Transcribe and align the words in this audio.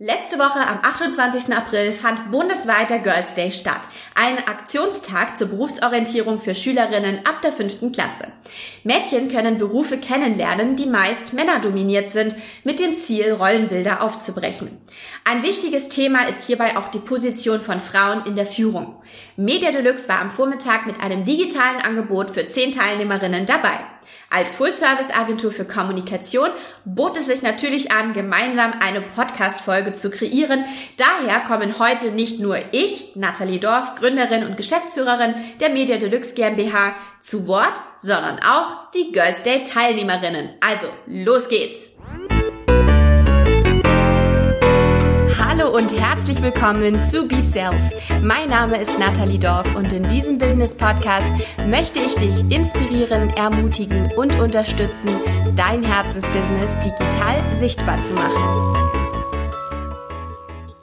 Letzte 0.00 0.38
Woche 0.38 0.60
am 0.60 0.78
28. 0.80 1.52
April 1.52 1.90
fand 1.90 2.30
bundesweit 2.30 2.88
der 2.88 3.00
Girls 3.00 3.34
Day 3.34 3.50
statt. 3.50 3.80
Ein 4.14 4.38
Aktionstag 4.46 5.36
zur 5.36 5.48
Berufsorientierung 5.48 6.38
für 6.38 6.54
Schülerinnen 6.54 7.26
ab 7.26 7.42
der 7.42 7.50
fünften 7.50 7.90
Klasse. 7.90 8.28
Mädchen 8.84 9.28
können 9.28 9.58
Berufe 9.58 9.98
kennenlernen, 9.98 10.76
die 10.76 10.86
meist 10.86 11.32
männerdominiert 11.32 12.12
sind, 12.12 12.36
mit 12.62 12.78
dem 12.78 12.94
Ziel, 12.94 13.32
Rollenbilder 13.32 14.00
aufzubrechen. 14.00 14.70
Ein 15.24 15.42
wichtiges 15.42 15.88
Thema 15.88 16.28
ist 16.28 16.46
hierbei 16.46 16.76
auch 16.76 16.86
die 16.92 17.00
Position 17.00 17.60
von 17.60 17.80
Frauen 17.80 18.24
in 18.24 18.36
der 18.36 18.46
Führung. 18.46 19.02
Media 19.34 19.72
Deluxe 19.72 20.08
war 20.08 20.20
am 20.20 20.30
Vormittag 20.30 20.86
mit 20.86 21.00
einem 21.00 21.24
digitalen 21.24 21.80
Angebot 21.80 22.30
für 22.30 22.46
zehn 22.46 22.70
Teilnehmerinnen 22.70 23.46
dabei. 23.46 23.80
Als 24.30 24.56
Full-Service-Agentur 24.56 25.52
für 25.52 25.64
Kommunikation 25.64 26.50
bot 26.84 27.16
es 27.16 27.26
sich 27.26 27.40
natürlich 27.40 27.92
an, 27.92 28.12
gemeinsam 28.12 28.74
eine 28.78 29.00
Podcast-Folge 29.00 29.94
zu 29.94 30.10
kreieren. 30.10 30.66
Daher 30.98 31.40
kommen 31.40 31.78
heute 31.78 32.10
nicht 32.10 32.38
nur 32.38 32.58
ich, 32.72 33.16
Nathalie 33.16 33.58
Dorf, 33.58 33.94
Gründerin 33.94 34.44
und 34.44 34.58
Geschäftsführerin 34.58 35.34
der 35.60 35.70
Media 35.70 35.96
Deluxe 35.96 36.34
GmbH, 36.34 36.94
zu 37.20 37.46
Wort, 37.46 37.80
sondern 38.00 38.38
auch 38.40 38.90
die 38.94 39.12
Girls 39.12 39.42
Day 39.42 39.64
Teilnehmerinnen. 39.64 40.50
Also, 40.60 40.88
los 41.06 41.48
geht's! 41.48 41.97
Und 45.72 45.92
herzlich 45.92 46.40
willkommen 46.40 46.98
zu 47.02 47.28
Be 47.28 47.42
Self. 47.42 47.74
Mein 48.22 48.48
Name 48.48 48.80
ist 48.80 48.98
Nathalie 48.98 49.38
Dorf 49.38 49.74
und 49.76 49.92
in 49.92 50.08
diesem 50.08 50.38
Business 50.38 50.74
Podcast 50.74 51.26
möchte 51.66 51.98
ich 51.98 52.14
dich 52.14 52.50
inspirieren, 52.50 53.28
ermutigen 53.30 54.10
und 54.16 54.34
unterstützen, 54.40 55.10
dein 55.56 55.82
Herzensbusiness 55.82 56.70
digital 56.82 57.44
sichtbar 57.60 58.02
zu 58.02 58.14
machen. 58.14 58.88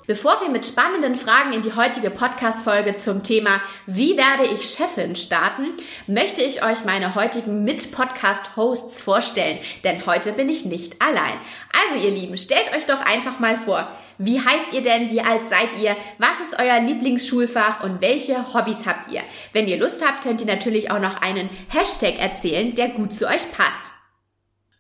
Bevor 0.08 0.40
wir 0.42 0.50
mit 0.50 0.68
spannenden 0.68 1.16
Fragen 1.16 1.54
in 1.54 1.64
die 1.64 1.74
heutige 1.74 2.12
Podcast-Folge 2.12 2.94
zum 2.94 3.24
Thema 3.24 3.60
Wie 3.88 4.16
werde 4.18 4.54
ich 4.54 4.70
Chefin 4.70 5.16
starten, 5.16 5.74
möchte 6.06 6.44
ich 6.44 6.64
euch 6.64 6.86
meine 6.86 7.16
heutigen 7.16 7.64
Mit-Podcast-Hosts 7.64 9.02
vorstellen, 9.02 9.58
denn 9.84 10.06
heute 10.06 10.32
bin 10.34 10.48
ich 10.48 10.64
nicht 10.64 11.02
allein. 11.02 11.34
Also 11.74 12.06
ihr 12.06 12.12
Lieben, 12.12 12.38
stellt 12.38 12.72
euch 12.76 12.86
doch 12.86 13.02
einfach 13.02 13.40
mal 13.40 13.58
vor, 13.58 13.88
wie 14.18 14.40
heißt 14.40 14.74
ihr 14.74 14.82
denn? 14.82 15.10
Wie 15.10 15.22
alt 15.22 15.50
seid 15.50 15.78
ihr? 15.82 15.96
Was 16.18 16.40
ist 16.40 16.60
euer 16.60 16.80
Lieblingsschulfach 16.80 17.84
und 17.84 18.02
welche 18.02 18.54
Hobbys 18.54 18.86
habt 18.86 19.12
ihr? 19.12 19.22
Wenn 19.54 19.68
ihr 19.68 19.78
Lust 19.78 20.06
habt, 20.06 20.24
könnt 20.24 20.42
ihr 20.42 20.48
natürlich 20.48 20.92
auch 20.92 21.00
noch 21.00 21.22
einen 21.22 21.50
Hashtag 21.70 22.20
erzählen, 22.20 22.74
der 22.76 22.90
gut 22.90 23.14
zu 23.14 23.28
euch 23.28 23.52
passt. 23.52 23.92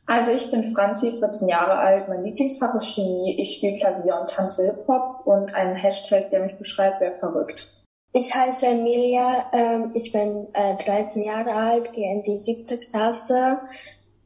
Also 0.08 0.32
ich 0.32 0.52
bin 0.52 0.64
Franzi, 0.64 1.12
14 1.12 1.50
Jahre 1.50 1.78
alt. 1.78 2.08
Mein 2.08 2.24
Lieblingsfach 2.24 2.76
ist 2.76 2.94
Chemie. 2.94 3.38
Ich 3.40 3.56
spiele 3.56 3.74
Klavier 3.74 4.20
und 4.20 4.30
tanze 4.30 4.66
Hip-Hop 4.66 5.26
und 5.26 5.54
ein 5.54 5.76
Hashtag, 5.76 6.30
der 6.30 6.42
mich 6.42 6.58
beschreibt, 6.58 7.02
wäre 7.02 7.12
verrückt. 7.12 7.68
Ich 8.14 8.34
heiße 8.34 8.68
Emilia, 8.68 9.46
ähm, 9.52 9.92
ich 9.94 10.14
bin 10.14 10.48
äh, 10.54 10.78
13 10.78 11.24
Jahre 11.24 11.54
alt, 11.54 11.92
gehe 11.92 12.10
in 12.14 12.24
die 12.24 12.38
siebte 12.38 12.78
Klasse. 12.78 13.60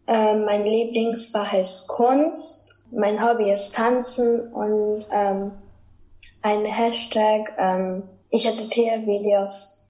Ähm, 0.06 0.46
mein 0.46 0.64
Lieblingsfach 0.64 1.54
ist 1.54 1.88
Kunst 1.88 2.69
mein 2.92 3.24
Hobby 3.24 3.52
ist 3.52 3.76
Tanzen 3.76 4.52
und 4.54 5.06
ähm, 5.12 5.52
ein 6.42 6.66
Hashtag, 6.66 7.54
ähm, 7.58 8.04
ich 8.30 8.48
editiere 8.48 9.06
Videos. 9.06 9.90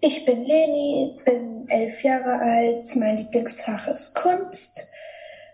Ich 0.00 0.24
bin 0.24 0.44
Leni, 0.44 1.18
bin 1.24 1.66
elf 1.68 2.02
Jahre 2.02 2.38
alt, 2.40 2.94
mein 2.96 3.16
Lieblingsfach 3.16 3.88
ist 3.88 4.14
Kunst. 4.14 4.86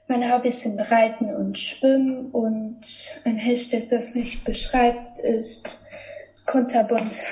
Meine 0.06 0.34
Hobbys 0.34 0.62
sind 0.62 0.78
Reiten 0.90 1.34
und 1.34 1.56
Schwimmen 1.56 2.30
und 2.30 2.80
ein 3.24 3.38
Hashtag, 3.38 3.88
das 3.88 4.14
mich 4.14 4.44
beschreibt, 4.44 5.18
ist 5.18 5.64
kunterbunt. 6.44 7.24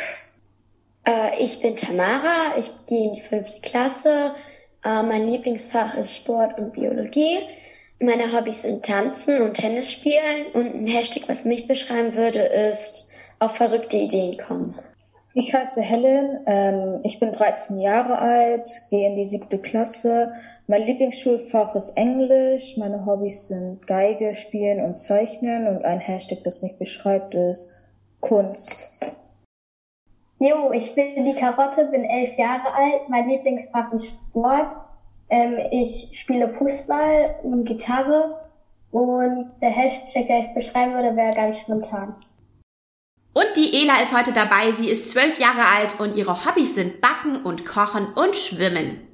Äh, 1.06 1.42
ich 1.44 1.60
bin 1.60 1.76
Tamara, 1.76 2.56
ich 2.58 2.70
gehe 2.86 3.08
in 3.08 3.12
die 3.12 3.20
fünfte 3.20 3.60
Klasse. 3.60 4.34
Äh, 4.84 5.02
mein 5.02 5.26
Lieblingsfach 5.26 5.94
ist 5.96 6.16
Sport 6.16 6.58
und 6.58 6.72
Biologie. 6.72 7.40
Meine 8.02 8.32
Hobbys 8.32 8.62
sind 8.62 8.84
Tanzen 8.84 9.40
und 9.42 9.54
Tennis 9.54 9.92
spielen 9.92 10.46
und 10.54 10.74
ein 10.74 10.86
Hashtag, 10.88 11.22
was 11.28 11.44
mich 11.44 11.68
beschreiben 11.68 12.16
würde, 12.16 12.40
ist 12.40 13.08
auf 13.38 13.54
verrückte 13.54 13.96
Ideen 13.96 14.38
kommen. 14.38 14.76
Ich 15.34 15.54
heiße 15.54 15.80
Helen, 15.80 16.40
ähm, 16.46 17.00
ich 17.04 17.20
bin 17.20 17.30
13 17.30 17.80
Jahre 17.80 18.18
alt, 18.18 18.68
gehe 18.90 19.08
in 19.08 19.14
die 19.14 19.24
siebte 19.24 19.58
Klasse. 19.58 20.32
Mein 20.66 20.82
Lieblingsschulfach 20.82 21.76
ist 21.76 21.96
Englisch. 21.96 22.76
Meine 22.76 23.06
Hobbys 23.06 23.46
sind 23.46 23.86
Geige 23.86 24.34
spielen 24.34 24.84
und 24.84 24.98
Zeichnen 24.98 25.68
und 25.68 25.84
ein 25.84 26.00
Hashtag, 26.00 26.38
das 26.42 26.60
mich 26.60 26.76
beschreibt, 26.78 27.36
ist 27.36 27.72
Kunst. 28.18 28.90
Jo, 30.40 30.72
ich 30.72 30.96
bin 30.96 31.24
die 31.24 31.36
Karotte, 31.36 31.84
bin 31.84 32.04
elf 32.04 32.36
Jahre 32.36 32.74
alt. 32.74 33.08
Mein 33.08 33.28
Lieblingsfach 33.28 33.92
ist 33.92 34.06
Sport. 34.06 34.74
Ähm, 35.32 35.58
ich 35.70 36.10
spiele 36.12 36.50
Fußball 36.50 37.36
und 37.42 37.64
Gitarre 37.64 38.38
und 38.90 39.50
der 39.62 39.70
Hashtag, 39.70 40.26
der 40.26 40.40
ich 40.40 40.54
beschreiben 40.54 40.92
würde, 40.92 41.16
wäre 41.16 41.34
ganz 41.34 41.58
spontan. 41.58 42.14
Und 43.32 43.46
die 43.56 43.82
Ela 43.82 44.02
ist 44.02 44.14
heute 44.14 44.32
dabei. 44.34 44.72
Sie 44.72 44.90
ist 44.90 45.08
zwölf 45.08 45.40
Jahre 45.40 45.64
alt 45.64 45.98
und 45.98 46.18
ihre 46.18 46.44
Hobbys 46.44 46.74
sind 46.74 47.00
Backen 47.00 47.44
und 47.44 47.64
Kochen 47.64 48.12
und 48.12 48.36
Schwimmen. 48.36 49.08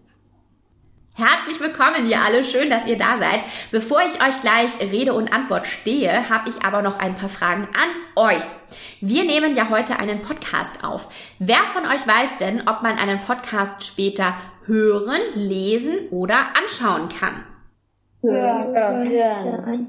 Herzlich 1.14 1.60
willkommen, 1.60 2.08
ihr 2.08 2.20
alle. 2.20 2.42
Schön, 2.42 2.68
dass 2.68 2.86
ihr 2.86 2.98
da 2.98 3.18
seid. 3.18 3.40
Bevor 3.70 4.00
ich 4.00 4.20
euch 4.20 4.40
gleich 4.40 4.80
Rede 4.80 5.14
und 5.14 5.32
Antwort 5.32 5.68
stehe, 5.68 6.28
habe 6.28 6.50
ich 6.50 6.64
aber 6.64 6.82
noch 6.82 6.98
ein 6.98 7.14
paar 7.14 7.28
Fragen 7.28 7.68
an 7.74 7.90
euch. 8.16 8.42
Wir 9.00 9.22
nehmen 9.22 9.54
ja 9.54 9.68
heute 9.70 10.00
einen 10.00 10.22
Podcast 10.22 10.82
auf. 10.82 11.08
Wer 11.38 11.62
von 11.72 11.86
euch 11.86 12.04
weiß 12.04 12.38
denn, 12.38 12.66
ob 12.68 12.82
man 12.82 12.98
einen 12.98 13.20
Podcast 13.22 13.84
später 13.84 14.34
hören, 14.68 15.20
lesen 15.34 16.08
oder 16.10 16.36
anschauen 16.56 17.08
kann? 17.08 17.44
Hören. 18.22 18.74
hören. 18.74 19.08
hören. 19.08 19.86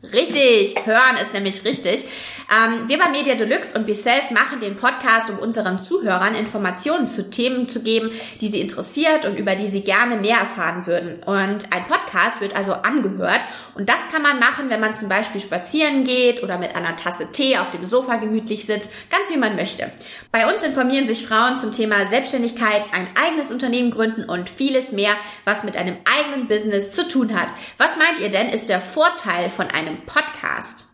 Richtig, 0.00 0.76
hören 0.86 1.16
ist 1.20 1.34
nämlich 1.34 1.64
richtig. 1.64 2.04
Ähm, 2.50 2.88
wir 2.88 2.98
bei 2.98 3.10
Media 3.10 3.34
Deluxe 3.34 3.76
und 3.76 3.84
BeSelf 3.84 4.30
machen 4.30 4.60
den 4.60 4.76
Podcast, 4.76 5.28
um 5.28 5.40
unseren 5.40 5.80
Zuhörern 5.80 6.36
Informationen 6.36 7.08
zu 7.08 7.28
Themen 7.28 7.68
zu 7.68 7.82
geben, 7.82 8.12
die 8.40 8.46
sie 8.46 8.60
interessiert 8.60 9.26
und 9.26 9.36
über 9.36 9.56
die 9.56 9.66
sie 9.66 9.82
gerne 9.82 10.14
mehr 10.14 10.38
erfahren 10.38 10.86
würden. 10.86 11.22
Und 11.24 11.72
ein 11.72 11.84
Podcast 11.86 12.40
wird 12.40 12.54
also 12.54 12.74
angehört 12.74 13.40
und 13.74 13.88
das 13.88 13.98
kann 14.12 14.22
man 14.22 14.38
machen, 14.38 14.70
wenn 14.70 14.78
man 14.78 14.94
zum 14.94 15.08
Beispiel 15.08 15.40
spazieren 15.40 16.04
geht 16.04 16.44
oder 16.44 16.58
mit 16.58 16.76
einer 16.76 16.96
Tasse 16.96 17.32
Tee 17.32 17.58
auf 17.58 17.72
dem 17.72 17.84
Sofa 17.84 18.16
gemütlich 18.16 18.66
sitzt, 18.66 18.92
ganz 19.10 19.28
wie 19.30 19.36
man 19.36 19.56
möchte. 19.56 19.90
Bei 20.30 20.50
uns 20.50 20.62
informieren 20.62 21.08
sich 21.08 21.26
Frauen 21.26 21.58
zum 21.58 21.72
Thema 21.72 22.06
Selbstständigkeit, 22.06 22.84
ein 22.92 23.08
eigenes 23.20 23.50
Unternehmen 23.50 23.90
gründen 23.90 24.24
und 24.24 24.48
vieles 24.48 24.92
mehr, 24.92 25.14
was 25.44 25.64
mit 25.64 25.76
einem 25.76 25.96
eigenen 26.04 26.46
Business 26.46 26.92
zu 26.92 27.06
tun 27.08 27.38
hat. 27.38 27.48
Was 27.78 27.96
meint 27.96 28.20
ihr 28.20 28.30
denn, 28.30 28.48
ist 28.48 28.68
der 28.68 28.80
Vorteil 28.80 29.50
von 29.50 29.66
einem 29.66 29.87
einem 29.88 30.06
Podcast? 30.06 30.86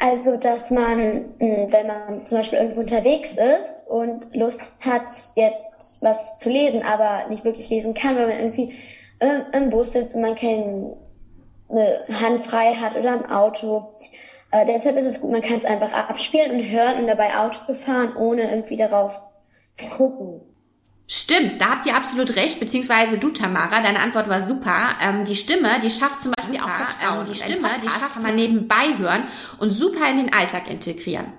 Also, 0.00 0.36
dass 0.36 0.70
man, 0.70 1.34
hm, 1.40 1.72
wenn 1.72 1.86
man 1.86 2.22
zum 2.22 2.38
Beispiel 2.38 2.58
irgendwo 2.58 2.80
unterwegs 2.80 3.32
ist 3.32 3.88
und 3.88 4.34
Lust 4.34 4.70
hat, 4.84 5.02
jetzt 5.34 5.98
was 6.00 6.38
zu 6.38 6.50
lesen, 6.50 6.82
aber 6.82 7.28
nicht 7.28 7.44
wirklich 7.44 7.68
lesen 7.68 7.94
kann, 7.94 8.16
weil 8.16 8.28
man 8.28 8.38
irgendwie 8.38 8.72
im 9.52 9.70
Bus 9.70 9.92
sitzt 9.92 10.14
und 10.14 10.22
man 10.22 10.36
keine 10.36 10.96
Hand 11.68 12.40
frei 12.40 12.74
hat 12.74 12.96
oder 12.96 13.14
im 13.14 13.26
Auto. 13.26 13.92
Äh, 14.52 14.64
deshalb 14.64 14.96
ist 14.96 15.06
es 15.06 15.20
gut, 15.20 15.32
man 15.32 15.42
kann 15.42 15.56
es 15.56 15.64
einfach 15.64 15.92
abspielen 15.92 16.52
und 16.52 16.62
hören 16.62 17.00
und 17.00 17.08
dabei 17.08 17.36
Auto 17.36 17.74
fahren, 17.74 18.14
ohne 18.16 18.48
irgendwie 18.48 18.76
darauf 18.76 19.20
zu 19.74 19.86
gucken. 19.86 20.40
Stimmt, 21.10 21.58
da 21.58 21.70
habt 21.70 21.86
ihr 21.86 21.96
absolut 21.96 22.36
recht, 22.36 22.60
beziehungsweise 22.60 23.16
du, 23.16 23.30
Tamara, 23.30 23.80
deine 23.80 24.00
Antwort 24.00 24.28
war 24.28 24.44
super. 24.44 24.90
Ähm, 25.02 25.24
die 25.24 25.34
Stimme, 25.34 25.80
die 25.82 25.88
schafft 25.90 26.22
zum 26.22 26.32
Beispiel 26.32 26.60
super, 26.60 26.70
auch 26.70 26.76
Vertrauen. 26.76 27.20
Ähm, 27.20 27.32
die 27.32 27.34
Stimme, 27.34 27.68
die 27.82 27.88
schafft 27.88 28.12
kann 28.12 28.22
man 28.22 28.36
nebenbei 28.36 28.98
hören 28.98 29.22
und 29.58 29.70
super 29.70 30.08
in 30.10 30.18
den 30.18 30.34
Alltag 30.34 30.68
integrieren. 30.68 31.32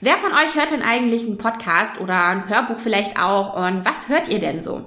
Wer 0.00 0.16
von 0.16 0.32
euch 0.32 0.56
hört 0.56 0.72
denn 0.72 0.82
eigentlich 0.82 1.24
einen 1.24 1.38
Podcast 1.38 2.00
oder 2.00 2.24
ein 2.24 2.48
Hörbuch 2.48 2.78
vielleicht 2.78 3.20
auch 3.20 3.54
und 3.56 3.84
was 3.84 4.08
hört 4.08 4.28
ihr 4.28 4.40
denn 4.40 4.60
so? 4.60 4.84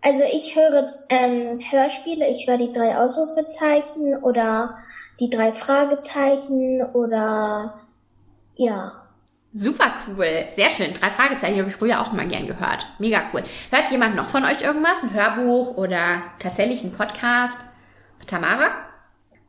Also 0.00 0.22
ich 0.24 0.56
höre 0.56 0.86
ähm, 1.10 1.50
Hörspiele, 1.70 2.26
ich 2.30 2.46
höre 2.48 2.56
die 2.56 2.72
drei 2.72 2.96
Ausrufezeichen 2.96 4.16
oder 4.22 4.78
die 5.18 5.28
drei 5.28 5.52
Fragezeichen 5.52 6.82
oder 6.94 7.80
ja. 8.56 8.92
Super 9.52 9.92
cool. 10.06 10.44
Sehr 10.52 10.70
schön. 10.70 10.94
Drei 10.94 11.10
Fragezeichen 11.10 11.58
habe 11.58 11.70
ich 11.70 11.76
früher 11.76 12.00
auch 12.00 12.12
mal 12.12 12.28
gern 12.28 12.46
gehört. 12.46 12.86
Mega 13.00 13.20
cool. 13.32 13.42
Hört 13.70 13.90
jemand 13.90 14.14
noch 14.14 14.28
von 14.28 14.44
euch 14.44 14.62
irgendwas? 14.62 15.02
Ein 15.02 15.12
Hörbuch 15.12 15.76
oder 15.76 16.22
tatsächlich 16.38 16.84
ein 16.84 16.92
Podcast? 16.92 17.58
Tamara? 18.28 18.70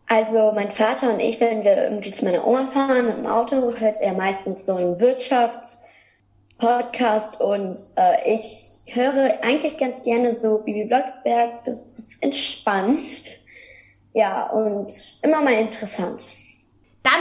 Also 0.07 0.53
mein 0.53 0.71
Vater 0.71 1.13
und 1.13 1.19
ich, 1.19 1.39
wenn 1.39 1.63
wir 1.63 1.83
irgendwie 1.83 2.09
zu 2.12 2.25
meiner 2.25 2.45
Oma 2.45 2.65
fahren 2.65 3.06
mit 3.06 3.15
dem 3.15 3.27
Auto, 3.27 3.74
hört 3.77 3.98
er 4.01 4.13
meistens 4.13 4.65
so 4.65 4.75
einen 4.75 5.00
Wirtschaftspodcast 5.00 7.39
und 7.39 7.80
äh, 7.95 8.36
ich 8.36 8.81
höre 8.88 9.42
eigentlich 9.44 9.77
ganz 9.77 10.01
gerne 10.04 10.36
so 10.36 10.57
Bibi 10.57 10.86
Blocksberg. 10.86 11.63
Das 11.65 11.83
ist 11.83 12.24
entspannt. 12.24 13.38
Ja, 14.13 14.50
und 14.50 14.92
immer 15.21 15.42
mal 15.42 15.54
interessant. 15.54 16.31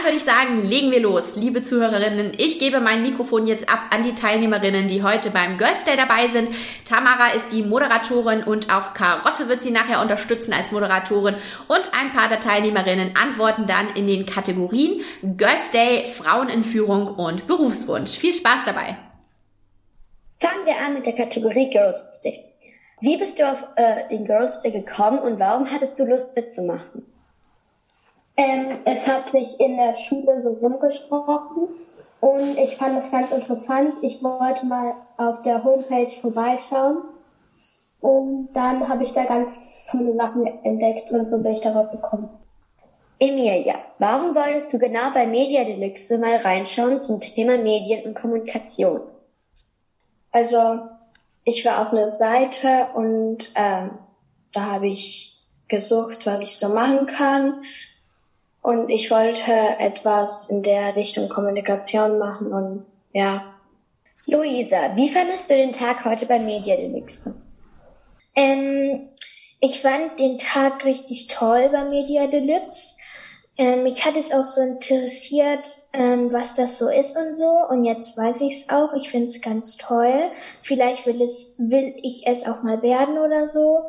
Dann 0.01 0.07
würde 0.07 0.17
ich 0.17 0.25
sagen, 0.25 0.67
legen 0.67 0.91
wir 0.91 1.01
los, 1.01 1.37
liebe 1.37 1.63
Zuhörerinnen. 1.63 2.33
Ich 2.39 2.59
gebe 2.59 2.81
mein 2.81 3.03
Mikrofon 3.03 3.47
jetzt 3.47 3.69
ab 3.69 3.81
an 3.91 4.03
die 4.03 4.15
Teilnehmerinnen, 4.15 4.89
die 4.89 5.03
heute 5.03 5.29
beim 5.29 5.59
Girls 5.59 5.85
Day 5.85 5.95
dabei 5.95 6.27
sind. 6.27 6.49
Tamara 6.87 7.35
ist 7.35 7.53
die 7.53 7.63
Moderatorin 7.63 8.43
und 8.43 8.73
auch 8.73 8.95
Karotte 8.95 9.49
wird 9.49 9.63
sie 9.63 9.71
nachher 9.71 10.01
unterstützen 10.01 10.55
als 10.55 10.73
Moderatorin. 10.73 11.35
Und 11.69 11.93
ein 11.93 12.15
paar 12.15 12.31
der 12.31 12.41
Teilnehmerinnen 12.41 13.15
antworten 13.15 13.67
dann 13.67 13.95
in 13.95 14.07
den 14.07 14.25
Kategorien 14.25 15.03
Girls 15.23 15.71
Day, 15.71 16.07
Frauen 16.07 16.49
in 16.49 16.65
Führung 16.65 17.07
und 17.07 17.47
Berufswunsch. 17.47 18.13
Viel 18.13 18.33
Spaß 18.33 18.65
dabei! 18.65 18.97
Fangen 20.39 20.65
wir 20.65 20.79
an 20.79 20.95
mit 20.95 21.05
der 21.05 21.13
Kategorie 21.13 21.69
Girls 21.69 22.21
Day. 22.21 22.43
Wie 23.03 23.19
bist 23.19 23.39
du 23.39 23.47
auf 23.47 23.67
äh, 23.77 24.09
den 24.09 24.25
Girls 24.25 24.63
Day 24.63 24.71
gekommen 24.71 25.19
und 25.19 25.39
warum 25.39 25.71
hattest 25.71 25.99
du 25.99 26.07
Lust 26.07 26.35
mitzumachen? 26.35 27.05
Ähm, 28.41 28.79
es 28.87 29.07
hat 29.07 29.33
sich 29.33 29.61
in 29.61 29.77
der 29.77 29.95
Schule 29.95 30.41
so 30.41 30.53
rumgesprochen 30.53 31.69
und 32.21 32.57
ich 32.57 32.75
fand 32.77 32.99
es 32.99 33.11
ganz 33.11 33.31
interessant. 33.33 33.97
Ich 34.01 34.23
wollte 34.23 34.65
mal 34.65 34.95
auf 35.19 35.43
der 35.43 35.63
Homepage 35.63 36.11
vorbeischauen 36.23 37.03
und 38.01 38.49
dann 38.55 38.89
habe 38.89 39.05
ich 39.05 39.13
da 39.13 39.25
ganz 39.25 39.59
tolle 39.91 40.17
Sachen 40.17 40.47
entdeckt 40.65 41.11
und 41.11 41.27
so 41.27 41.37
bin 41.37 41.53
ich 41.53 41.61
darauf 41.61 41.91
gekommen. 41.91 42.31
Emilia, 43.19 43.75
warum 43.99 44.35
wolltest 44.35 44.73
du 44.73 44.79
genau 44.79 45.11
bei 45.13 45.27
Media 45.27 45.63
Deluxe 45.65 46.17
mal 46.17 46.37
reinschauen 46.37 47.03
zum 47.03 47.21
Thema 47.21 47.59
Medien 47.59 48.07
und 48.07 48.15
Kommunikation? 48.15 49.03
Also 50.33 50.89
ich 51.45 51.67
war 51.67 51.83
auf 51.83 51.93
einer 51.93 52.09
Seite 52.09 52.87
und 52.95 53.53
ähm, 53.55 53.99
da 54.55 54.63
habe 54.63 54.87
ich 54.87 55.43
gesucht, 55.69 56.27
was 56.27 56.41
ich 56.41 56.59
so 56.59 56.69
machen 56.71 57.05
kann 57.05 57.61
und 58.63 58.91
ich 58.91 59.11
wollte 59.11 59.53
etwas 59.79 60.47
in 60.49 60.63
der 60.63 60.95
Richtung 60.97 61.29
Kommunikation 61.29 62.19
machen 62.19 62.53
und 62.53 62.87
ja. 63.13 63.55
Luisa, 64.27 64.95
wie 64.95 65.09
fandest 65.09 65.51
du 65.51 65.55
den 65.55 65.73
Tag 65.73 66.05
heute 66.05 66.27
bei 66.27 66.39
Media 66.39 66.77
Deluxe? 66.77 67.35
Ähm, 68.37 69.09
ich 69.61 69.81
fand 69.81 70.19
den 70.21 70.39
Tag 70.39 70.85
richtig 70.85 71.27
toll 71.27 71.69
bei 71.73 71.85
Media 71.85 72.27
Deluxe. 72.27 72.95
Ähm, 73.57 73.83
mich 73.83 74.07
hat 74.07 74.17
es 74.17 74.33
auch 74.33 74.45
so 74.45 74.61
interessiert, 74.61 75.67
ähm, 75.93 76.33
was 76.33 76.55
das 76.55 76.79
so 76.79 76.89
ist 76.89 77.17
und 77.17 77.35
so. 77.35 77.51
Und 77.69 77.85
jetzt 77.85 78.17
weiß 78.17 78.41
ich 78.43 78.55
es 78.55 78.69
auch. 78.71 78.95
Ich 78.95 79.11
finde 79.11 79.27
es 79.27 79.43
ganz 79.43 79.77
toll. 79.77 80.31
Vielleicht 80.63 81.07
will 81.07 81.21
es, 81.21 81.57
will 81.59 81.95
ich 82.03 82.27
es 82.27 82.47
auch 82.47 82.63
mal 82.63 82.83
werden 82.83 83.19
oder 83.19 83.49
so. 83.49 83.81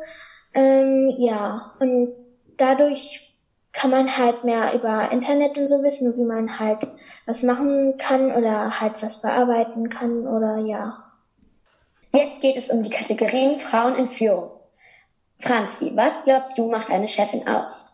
Ähm, 0.52 1.14
ja. 1.16 1.72
Und 1.78 2.12
dadurch 2.56 3.31
kann 3.72 3.90
man 3.90 4.16
halt 4.16 4.44
mehr 4.44 4.74
über 4.74 5.10
Internet 5.12 5.56
und 5.58 5.66
so 5.66 5.82
wissen, 5.82 6.14
wie 6.16 6.24
man 6.24 6.58
halt 6.58 6.86
was 7.26 7.42
machen 7.42 7.96
kann 7.98 8.32
oder 8.32 8.80
halt 8.80 9.02
was 9.02 9.22
bearbeiten 9.22 9.88
kann 9.88 10.26
oder 10.26 10.58
ja. 10.58 11.02
Jetzt 12.12 12.42
geht 12.42 12.56
es 12.56 12.68
um 12.68 12.82
die 12.82 12.90
Kategorien 12.90 13.56
Frauen 13.56 13.96
in 13.96 14.06
Führung. 14.06 14.50
Franzi, 15.38 15.92
was 15.94 16.12
glaubst 16.24 16.58
du 16.58 16.70
macht 16.70 16.90
eine 16.90 17.08
Chefin 17.08 17.48
aus? 17.48 17.86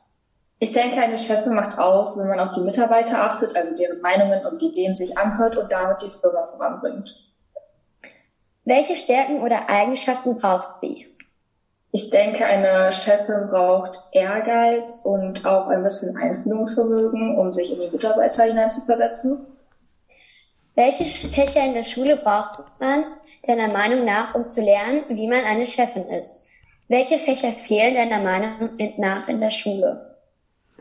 Ich 0.59 0.73
denke, 0.73 1.01
eine 1.01 1.17
Chefin 1.17 1.55
macht 1.55 1.79
aus, 1.79 2.19
wenn 2.19 2.29
man 2.29 2.41
auf 2.41 2.51
die 2.51 2.61
Mitarbeiter 2.61 3.23
achtet, 3.23 3.55
also 3.55 3.73
deren 3.75 4.01
Meinungen 4.01 4.45
und 4.45 4.61
Ideen 4.61 4.97
sich 4.97 5.17
anhört 5.17 5.57
und 5.57 5.71
damit 5.71 6.03
die 6.03 6.11
Firma 6.11 6.43
voranbringt. 6.43 7.17
Welche 8.65 8.97
Stärken 8.97 9.41
oder 9.41 9.71
Eigenschaften 9.71 10.37
braucht 10.37 10.79
sie? 10.79 11.08
Ich 11.91 12.11
denke, 12.11 12.45
eine 12.45 12.93
Chefin 12.93 13.49
braucht 13.49 13.99
Ehrgeiz 14.13 15.01
und 15.05 15.47
auch 15.47 15.69
ein 15.69 15.83
bisschen 15.83 16.17
Einfühlungsvermögen, 16.17 17.39
um 17.39 17.51
sich 17.51 17.73
in 17.73 17.81
die 17.81 17.89
Mitarbeiter 17.91 18.45
hineinzuversetzen. 18.45 19.47
Welche 20.75 21.05
Fächer 21.05 21.65
in 21.65 21.75
der 21.75 21.83
Schule 21.83 22.17
braucht 22.17 22.63
man 22.79 23.05
deiner 23.47 23.69
Meinung 23.69 24.05
nach, 24.05 24.35
um 24.35 24.47
zu 24.49 24.61
lernen, 24.61 25.03
wie 25.09 25.27
man 25.27 25.45
eine 25.45 25.67
Chefin 25.67 26.05
ist? 26.05 26.45
Welche 26.89 27.19
Fächer 27.19 27.53
fehlen 27.53 27.95
deiner 27.95 28.23
Meinung 28.23 28.77
nach 28.99 29.27
in 29.29 29.41
der 29.41 29.51
Schule? 29.51 30.08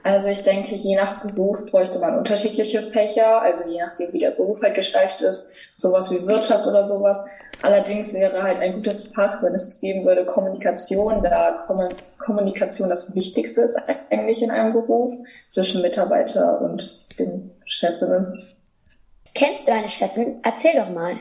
Also 0.03 0.29
ich 0.29 0.43
denke, 0.43 0.75
je 0.75 0.95
nach 0.95 1.25
Beruf 1.25 1.65
bräuchte 1.65 1.99
man 1.99 2.17
unterschiedliche 2.17 2.81
Fächer, 2.81 3.41
also 3.41 3.67
je 3.67 3.81
nachdem, 3.81 4.13
wie 4.13 4.19
der 4.19 4.31
Beruf 4.31 4.61
halt 4.61 4.75
gestaltet 4.75 5.21
ist, 5.21 5.51
sowas 5.75 6.11
wie 6.11 6.25
Wirtschaft 6.25 6.65
oder 6.65 6.85
sowas. 6.85 7.23
Allerdings 7.61 8.13
wäre 8.13 8.43
halt 8.43 8.59
ein 8.59 8.73
gutes 8.73 9.07
Fach, 9.07 9.41
wenn 9.41 9.55
es 9.55 9.81
geben 9.81 10.05
würde, 10.05 10.25
Kommunikation, 10.25 11.23
da 11.23 11.65
Kommunikation 12.19 12.89
das 12.89 13.15
Wichtigste 13.15 13.61
ist 13.61 13.77
eigentlich 14.09 14.43
in 14.43 14.51
einem 14.51 14.73
Beruf 14.73 15.11
zwischen 15.49 15.81
Mitarbeiter 15.81 16.61
und 16.61 16.99
den 17.17 17.51
Chefinnen. 17.65 18.47
Kennst 19.33 19.67
du 19.67 19.71
eine 19.71 19.89
Chefin? 19.89 20.39
Erzähl 20.43 20.75
doch 20.75 20.89
mal. 20.89 21.13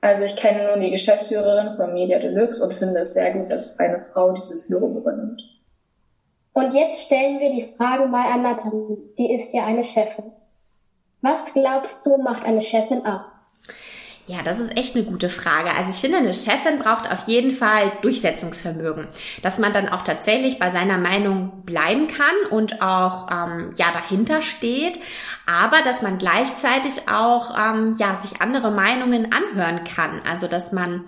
Also 0.00 0.22
ich 0.22 0.36
kenne 0.36 0.64
nur 0.64 0.78
die 0.78 0.90
Geschäftsführerin 0.90 1.74
von 1.74 1.92
Media 1.92 2.18
Deluxe 2.18 2.62
und 2.62 2.72
finde 2.72 3.00
es 3.00 3.14
sehr 3.14 3.32
gut, 3.32 3.50
dass 3.50 3.78
eine 3.80 4.00
Frau 4.00 4.30
diese 4.30 4.56
Führung 4.56 4.96
übernimmt. 4.96 5.42
Und 6.56 6.72
jetzt 6.72 7.02
stellen 7.02 7.38
wir 7.38 7.50
die 7.50 7.70
Frage 7.76 8.06
mal 8.06 8.32
an 8.32 8.40
Nathalie. 8.40 8.96
Die 9.18 9.30
ist 9.30 9.52
ja 9.52 9.66
eine 9.66 9.84
Chefin. 9.84 10.32
Was 11.20 11.52
glaubst 11.52 11.98
du, 12.02 12.16
macht 12.16 12.46
eine 12.46 12.62
Chefin 12.62 13.04
aus? 13.04 13.42
Ja, 14.26 14.38
das 14.42 14.58
ist 14.58 14.74
echt 14.78 14.96
eine 14.96 15.04
gute 15.04 15.28
Frage. 15.28 15.68
Also 15.76 15.90
ich 15.90 15.96
finde, 15.96 16.16
eine 16.16 16.32
Chefin 16.32 16.78
braucht 16.78 17.12
auf 17.12 17.28
jeden 17.28 17.52
Fall 17.52 17.92
Durchsetzungsvermögen, 18.00 19.06
dass 19.42 19.58
man 19.58 19.74
dann 19.74 19.90
auch 19.90 20.00
tatsächlich 20.00 20.58
bei 20.58 20.70
seiner 20.70 20.96
Meinung 20.96 21.62
bleiben 21.66 22.08
kann 22.08 22.50
und 22.50 22.80
auch 22.80 23.30
ähm, 23.30 23.74
ja 23.76 23.92
dahinter 23.92 24.40
steht, 24.40 24.98
aber 25.44 25.82
dass 25.82 26.00
man 26.00 26.16
gleichzeitig 26.16 27.06
auch 27.06 27.54
ähm, 27.54 27.96
ja 27.98 28.16
sich 28.16 28.40
andere 28.40 28.70
Meinungen 28.70 29.30
anhören 29.30 29.84
kann. 29.84 30.22
Also 30.26 30.46
dass 30.46 30.72
man 30.72 31.04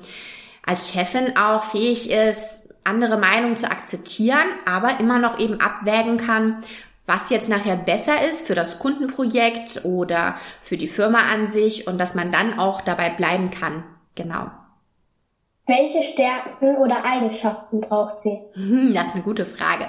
als 0.67 0.93
Chefin 0.93 1.39
auch 1.39 1.65
fähig 1.65 2.11
ist, 2.11 2.68
andere 2.89 3.19
Meinungen 3.19 3.57
zu 3.57 3.71
akzeptieren, 3.71 4.47
aber 4.65 4.99
immer 4.99 5.19
noch 5.19 5.39
eben 5.39 5.61
abwägen 5.61 6.17
kann, 6.17 6.59
was 7.07 7.31
jetzt 7.31 7.49
nachher 7.49 7.77
besser 7.77 8.27
ist 8.27 8.47
für 8.47 8.55
das 8.55 8.79
Kundenprojekt 8.79 9.85
oder 9.85 10.37
für 10.61 10.77
die 10.77 10.89
Firma 10.89 11.21
an 11.33 11.47
sich 11.47 11.87
und 11.87 11.99
dass 11.99 12.15
man 12.15 12.33
dann 12.33 12.59
auch 12.59 12.81
dabei 12.83 13.11
bleiben 13.11 13.51
kann. 13.51 13.85
Genau. 14.15 14.51
Welche 15.69 16.03
Stärken 16.03 16.77
oder 16.79 17.05
Eigenschaften 17.05 17.83
braucht 17.83 18.21
sie? 18.21 18.39
Hm, 18.55 18.95
das 18.95 19.09
ist 19.09 19.15
eine 19.15 19.23
gute 19.23 19.45
Frage. 19.45 19.85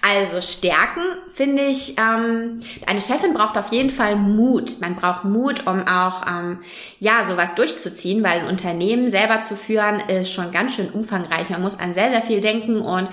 Also 0.00 0.40
Stärken 0.40 1.02
finde 1.32 1.64
ich, 1.64 1.98
ähm, 1.98 2.60
eine 2.86 3.00
Chefin 3.00 3.34
braucht 3.34 3.58
auf 3.58 3.72
jeden 3.72 3.90
Fall 3.90 4.14
Mut. 4.14 4.80
Man 4.80 4.94
braucht 4.94 5.24
Mut, 5.24 5.66
um 5.66 5.88
auch 5.88 6.22
ähm, 6.28 6.60
ja 7.00 7.26
sowas 7.28 7.56
durchzuziehen, 7.56 8.22
weil 8.22 8.42
ein 8.42 8.46
Unternehmen 8.46 9.08
selber 9.08 9.40
zu 9.40 9.56
führen 9.56 9.98
ist 10.08 10.32
schon 10.32 10.52
ganz 10.52 10.76
schön 10.76 10.90
umfangreich. 10.90 11.50
Man 11.50 11.62
muss 11.62 11.80
an 11.80 11.92
sehr 11.92 12.10
sehr 12.10 12.22
viel 12.22 12.40
denken 12.40 12.80
und 12.80 13.08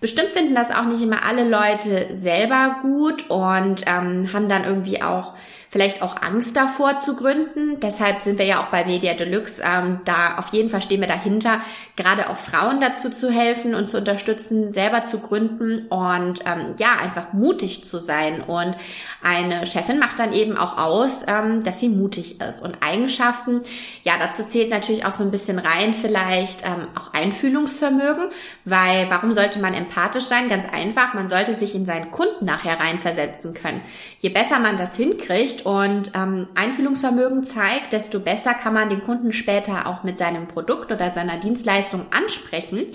Bestimmt 0.00 0.32
finden 0.32 0.54
das 0.54 0.70
auch 0.70 0.84
nicht 0.84 1.00
immer 1.00 1.24
alle 1.24 1.48
Leute 1.48 2.14
selber 2.14 2.76
gut 2.82 3.30
und 3.30 3.84
ähm, 3.86 4.30
haben 4.34 4.50
dann 4.50 4.64
irgendwie 4.64 5.00
auch 5.00 5.32
vielleicht 5.74 6.02
auch 6.02 6.22
Angst 6.22 6.56
davor 6.56 7.00
zu 7.00 7.16
gründen. 7.16 7.80
Deshalb 7.80 8.20
sind 8.20 8.38
wir 8.38 8.46
ja 8.46 8.62
auch 8.62 8.68
bei 8.68 8.84
Media 8.84 9.12
Deluxe 9.14 9.60
ähm, 9.60 9.98
da 10.04 10.38
auf 10.38 10.52
jeden 10.52 10.70
Fall 10.70 10.82
stehen 10.82 11.00
wir 11.00 11.08
dahinter, 11.08 11.62
gerade 11.96 12.30
auch 12.30 12.36
Frauen 12.36 12.80
dazu 12.80 13.10
zu 13.10 13.28
helfen 13.28 13.74
und 13.74 13.88
zu 13.88 13.98
unterstützen, 13.98 14.72
selber 14.72 15.02
zu 15.02 15.18
gründen 15.18 15.88
und 15.88 16.44
ähm, 16.46 16.76
ja 16.78 16.96
einfach 17.02 17.32
mutig 17.32 17.88
zu 17.88 17.98
sein. 17.98 18.40
Und 18.40 18.76
eine 19.20 19.66
Chefin 19.66 19.98
macht 19.98 20.20
dann 20.20 20.32
eben 20.32 20.56
auch 20.56 20.78
aus, 20.78 21.24
ähm, 21.26 21.64
dass 21.64 21.80
sie 21.80 21.88
mutig 21.88 22.40
ist 22.40 22.62
und 22.62 22.76
Eigenschaften. 22.80 23.60
Ja, 24.04 24.12
dazu 24.20 24.44
zählt 24.44 24.70
natürlich 24.70 25.04
auch 25.04 25.12
so 25.12 25.24
ein 25.24 25.32
bisschen 25.32 25.58
rein 25.58 25.92
vielleicht 25.92 26.64
ähm, 26.64 26.86
auch 26.94 27.12
Einfühlungsvermögen, 27.14 28.26
weil 28.64 29.10
warum 29.10 29.32
sollte 29.32 29.58
man 29.58 29.74
empathisch 29.74 30.26
sein? 30.26 30.48
Ganz 30.48 30.66
einfach, 30.72 31.14
man 31.14 31.28
sollte 31.28 31.52
sich 31.52 31.74
in 31.74 31.84
seinen 31.84 32.12
Kunden 32.12 32.44
nachher 32.44 32.78
reinversetzen 32.78 33.54
können. 33.54 33.80
Je 34.18 34.28
besser 34.28 34.60
man 34.60 34.78
das 34.78 34.94
hinkriegt 34.94 35.63
und 35.64 36.12
ähm, 36.14 36.46
Einfühlungsvermögen 36.54 37.44
zeigt, 37.44 37.92
desto 37.92 38.20
besser 38.20 38.52
kann 38.54 38.74
man 38.74 38.90
den 38.90 39.02
Kunden 39.02 39.32
später 39.32 39.86
auch 39.86 40.02
mit 40.02 40.18
seinem 40.18 40.46
Produkt 40.46 40.92
oder 40.92 41.12
seiner 41.12 41.38
Dienstleistung 41.38 42.06
ansprechen. 42.10 42.86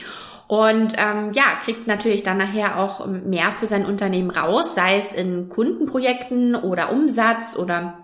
Und 0.48 0.94
ähm, 0.98 1.32
ja, 1.34 1.44
kriegt 1.64 1.88
natürlich 1.88 2.24
dann 2.24 2.38
nachher 2.38 2.80
auch 2.80 3.06
mehr 3.06 3.52
für 3.52 3.68
sein 3.68 3.86
Unternehmen 3.86 4.32
raus, 4.32 4.76
sei 4.76 4.98
es 4.98 5.14
in 5.14 5.50
Kundenprojekten 5.50 6.56
oder 6.56 6.92
Umsatz 6.92 7.56
oder 7.56 8.00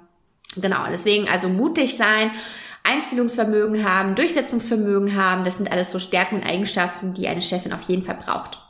genau. 0.55 0.85
Deswegen 0.91 1.27
also 1.29 1.47
mutig 1.47 1.95
sein, 1.95 2.31
Einfühlungsvermögen 2.83 3.87
haben, 3.87 4.15
Durchsetzungsvermögen 4.15 5.15
haben. 5.15 5.43
Das 5.43 5.57
sind 5.57 5.71
alles 5.71 5.91
so 5.91 5.99
Stärken 5.99 6.37
und 6.37 6.45
Eigenschaften, 6.45 7.13
die 7.13 7.27
eine 7.27 7.41
Chefin 7.41 7.73
auf 7.73 7.81
jeden 7.83 8.03
Fall 8.03 8.19
braucht. 8.23 8.64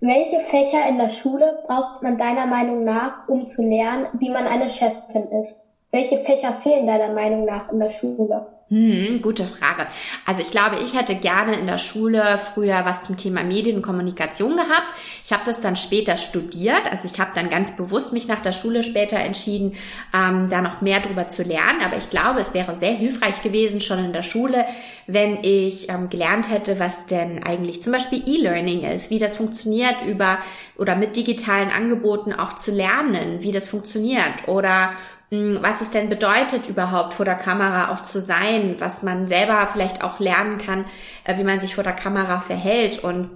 Welche 0.00 0.40
Fächer 0.40 0.88
in 0.88 0.98
der 0.98 1.08
Schule 1.08 1.60
braucht 1.64 2.02
man 2.02 2.16
deiner 2.18 2.46
Meinung 2.46 2.84
nach, 2.84 3.26
um 3.28 3.46
zu 3.46 3.62
lernen, 3.62 4.08
wie 4.12 4.28
man 4.30 4.46
eine 4.46 4.68
Chefin 4.68 5.28
ist? 5.30 5.56
Welche 5.90 6.18
Fächer 6.18 6.52
fehlen 6.52 6.86
deiner 6.86 7.12
Meinung 7.12 7.44
nach 7.44 7.68
in 7.68 7.80
der 7.80 7.88
Schule? 7.90 8.57
Hm, 8.70 9.22
gute 9.22 9.44
Frage. 9.44 9.86
Also 10.26 10.42
ich 10.42 10.50
glaube, 10.50 10.76
ich 10.84 10.94
hätte 10.94 11.14
gerne 11.14 11.54
in 11.58 11.66
der 11.66 11.78
Schule 11.78 12.38
früher 12.52 12.84
was 12.84 13.00
zum 13.00 13.16
Thema 13.16 13.42
Medien 13.42 13.76
und 13.76 13.82
Kommunikation 13.82 14.56
gehabt. 14.56 14.88
Ich 15.24 15.32
habe 15.32 15.42
das 15.46 15.60
dann 15.60 15.74
später 15.74 16.18
studiert. 16.18 16.82
Also 16.90 17.08
ich 17.10 17.18
habe 17.18 17.30
dann 17.34 17.48
ganz 17.48 17.76
bewusst 17.76 18.12
mich 18.12 18.28
nach 18.28 18.42
der 18.42 18.52
Schule 18.52 18.84
später 18.84 19.16
entschieden, 19.16 19.74
ähm, 20.14 20.50
da 20.50 20.60
noch 20.60 20.82
mehr 20.82 21.00
drüber 21.00 21.30
zu 21.30 21.44
lernen. 21.44 21.80
Aber 21.82 21.96
ich 21.96 22.10
glaube, 22.10 22.40
es 22.40 22.52
wäre 22.52 22.74
sehr 22.74 22.92
hilfreich 22.92 23.42
gewesen 23.42 23.80
schon 23.80 24.04
in 24.04 24.12
der 24.12 24.22
Schule, 24.22 24.66
wenn 25.06 25.42
ich 25.44 25.88
ähm, 25.88 26.10
gelernt 26.10 26.50
hätte, 26.50 26.78
was 26.78 27.06
denn 27.06 27.42
eigentlich 27.42 27.80
zum 27.80 27.94
Beispiel 27.94 28.22
E-Learning 28.26 28.82
ist, 28.84 29.08
wie 29.08 29.18
das 29.18 29.34
funktioniert 29.34 30.02
über 30.06 30.36
oder 30.76 30.94
mit 30.94 31.16
digitalen 31.16 31.70
Angeboten 31.70 32.34
auch 32.34 32.56
zu 32.56 32.70
lernen, 32.70 33.40
wie 33.40 33.50
das 33.50 33.66
funktioniert 33.66 34.46
oder 34.46 34.90
was 35.30 35.80
es 35.80 35.90
denn 35.90 36.08
bedeutet, 36.08 36.68
überhaupt 36.68 37.14
vor 37.14 37.24
der 37.24 37.34
Kamera 37.34 37.92
auch 37.92 38.02
zu 38.02 38.20
sein, 38.20 38.76
was 38.78 39.02
man 39.02 39.28
selber 39.28 39.68
vielleicht 39.72 40.02
auch 40.02 40.20
lernen 40.20 40.58
kann, 40.58 40.86
äh, 41.24 41.36
wie 41.36 41.44
man 41.44 41.60
sich 41.60 41.74
vor 41.74 41.84
der 41.84 41.92
Kamera 41.92 42.40
verhält 42.40 43.04
und 43.04 43.30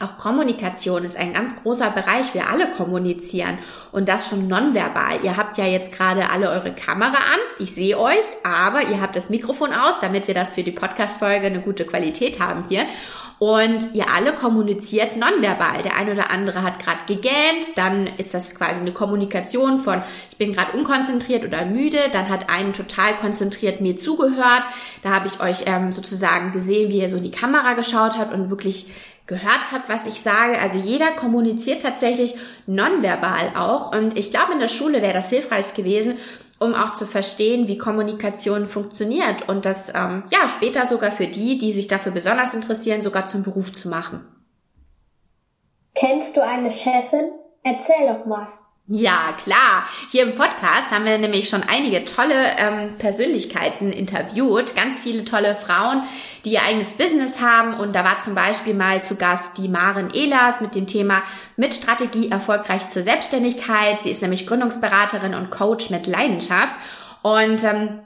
auch 0.00 0.18
Kommunikation 0.18 1.04
ist 1.04 1.16
ein 1.16 1.32
ganz 1.32 1.62
großer 1.62 1.90
Bereich. 1.90 2.34
Wir 2.34 2.50
alle 2.50 2.70
kommunizieren 2.70 3.58
und 3.92 4.08
das 4.08 4.28
schon 4.28 4.48
nonverbal. 4.48 5.20
Ihr 5.22 5.36
habt 5.36 5.56
ja 5.58 5.64
jetzt 5.64 5.92
gerade 5.92 6.28
alle 6.28 6.50
eure 6.50 6.74
Kamera 6.74 7.16
an. 7.16 7.38
Ich 7.60 7.72
sehe 7.72 7.98
euch, 7.98 8.24
aber 8.42 8.82
ihr 8.82 9.00
habt 9.00 9.14
das 9.14 9.30
Mikrofon 9.30 9.72
aus, 9.72 10.00
damit 10.00 10.26
wir 10.26 10.34
das 10.34 10.54
für 10.54 10.64
die 10.64 10.72
Podcast-Folge 10.72 11.46
eine 11.46 11.60
gute 11.60 11.86
Qualität 11.86 12.40
haben 12.40 12.64
hier. 12.68 12.84
Und 13.38 13.94
ihr 13.94 14.06
alle 14.14 14.32
kommuniziert 14.32 15.16
nonverbal. 15.16 15.82
Der 15.82 15.96
eine 15.96 16.12
oder 16.12 16.30
andere 16.30 16.62
hat 16.62 16.78
gerade 16.78 17.00
gegähnt, 17.06 17.66
dann 17.76 18.06
ist 18.16 18.32
das 18.32 18.54
quasi 18.54 18.80
eine 18.80 18.92
Kommunikation 18.92 19.78
von 19.78 20.02
ich 20.30 20.38
bin 20.38 20.54
gerade 20.54 20.76
unkonzentriert 20.76 21.44
oder 21.44 21.66
müde, 21.66 21.98
dann 22.12 22.28
hat 22.30 22.48
einen 22.48 22.72
total 22.72 23.16
konzentriert 23.16 23.80
mir 23.80 23.96
zugehört. 23.96 24.62
Da 25.02 25.10
habe 25.10 25.26
ich 25.28 25.40
euch 25.40 25.64
ähm, 25.66 25.92
sozusagen 25.92 26.52
gesehen, 26.52 26.90
wie 26.90 27.00
ihr 27.00 27.08
so 27.10 27.18
in 27.18 27.24
die 27.24 27.30
Kamera 27.30 27.74
geschaut 27.74 28.16
habt 28.16 28.32
und 28.32 28.48
wirklich 28.48 28.86
gehört 29.26 29.72
habt, 29.72 29.88
was 29.88 30.06
ich 30.06 30.20
sage. 30.20 30.58
Also 30.58 30.78
jeder 30.78 31.10
kommuniziert 31.10 31.82
tatsächlich 31.82 32.34
nonverbal 32.66 33.52
auch. 33.56 33.94
Und 33.94 34.16
ich 34.16 34.30
glaube, 34.30 34.52
in 34.52 34.60
der 34.60 34.68
Schule 34.68 35.02
wäre 35.02 35.14
das 35.14 35.30
hilfreich 35.30 35.74
gewesen, 35.74 36.16
um 36.58 36.74
auch 36.74 36.94
zu 36.94 37.06
verstehen, 37.06 37.68
wie 37.68 37.78
Kommunikation 37.78 38.66
funktioniert 38.66 39.48
und 39.48 39.66
das 39.66 39.90
ähm, 39.90 40.24
ja 40.30 40.48
später 40.48 40.86
sogar 40.86 41.12
für 41.12 41.26
die, 41.26 41.58
die 41.58 41.72
sich 41.72 41.88
dafür 41.88 42.12
besonders 42.12 42.54
interessieren, 42.54 43.02
sogar 43.02 43.26
zum 43.26 43.42
Beruf 43.42 43.74
zu 43.74 43.88
machen. 43.88 44.26
Kennst 45.94 46.36
du 46.36 46.42
eine 46.42 46.70
Chefin? 46.70 47.30
Erzähl 47.62 48.06
doch 48.06 48.26
mal. 48.26 48.48
Ja, 48.88 49.34
klar. 49.42 49.88
Hier 50.12 50.22
im 50.22 50.36
Podcast 50.36 50.92
haben 50.92 51.06
wir 51.06 51.18
nämlich 51.18 51.48
schon 51.48 51.64
einige 51.64 52.04
tolle 52.04 52.56
ähm, 52.56 52.96
Persönlichkeiten 52.98 53.92
interviewt. 53.92 54.76
Ganz 54.76 55.00
viele 55.00 55.24
tolle 55.24 55.56
Frauen, 55.56 56.04
die 56.44 56.52
ihr 56.52 56.62
eigenes 56.62 56.92
Business 56.92 57.40
haben. 57.40 57.74
Und 57.74 57.96
da 57.96 58.04
war 58.04 58.20
zum 58.20 58.36
Beispiel 58.36 58.74
mal 58.74 59.02
zu 59.02 59.16
Gast 59.16 59.58
die 59.58 59.66
Maren 59.66 60.10
Ehlers 60.14 60.60
mit 60.60 60.76
dem 60.76 60.86
Thema 60.86 61.24
mit 61.56 61.74
Strategie 61.74 62.30
erfolgreich 62.30 62.88
zur 62.88 63.02
Selbstständigkeit. 63.02 64.00
Sie 64.00 64.10
ist 64.10 64.22
nämlich 64.22 64.46
Gründungsberaterin 64.46 65.34
und 65.34 65.50
Coach 65.50 65.90
mit 65.90 66.06
Leidenschaft. 66.06 66.76
Und 67.22 67.64
ähm, 67.64 68.05